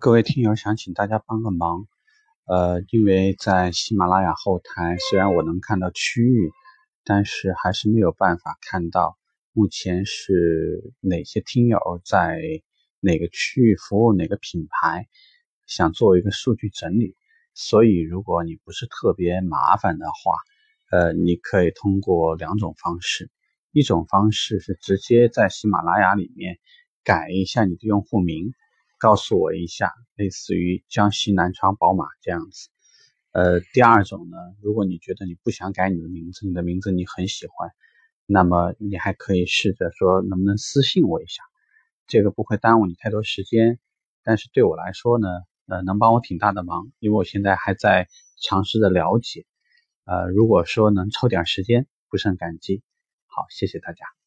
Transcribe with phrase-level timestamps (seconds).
[0.00, 1.86] 各位听友，想请大家帮个忙，
[2.46, 6.50] 呃，因为在喜马拉雅后台，虽然我能看到区域，
[7.04, 9.18] 但是还是没有办法看到
[9.52, 12.40] 目前是哪些听友在
[13.00, 15.06] 哪个区域服务哪个品牌，
[15.66, 17.14] 想做一个数据整理。
[17.52, 20.32] 所以，如果你不是特别麻烦的话，
[20.90, 23.30] 呃，你可以通过两种方式，
[23.70, 26.58] 一种方式是直接在喜马拉雅里面
[27.04, 28.54] 改一下你的用户名。
[29.00, 32.68] 告诉我一下，类似于江西南昌宝马这样子。
[33.32, 37.70] 呃，第二种呢，如果你觉得你不想改你的名字，你的名字你很喜欢，
[38.26, 41.42] 那么你还可以试着说能不能私信我一下，
[42.06, 43.78] 这个不会耽误你太多时间，
[44.22, 45.28] 但是对我来说呢，
[45.66, 48.06] 呃，能帮我挺大的忙，因为我现在还在
[48.42, 49.46] 尝试着了解。
[50.04, 52.82] 呃，如果说能抽点时间，不胜感激。
[53.26, 54.19] 好，谢谢大家。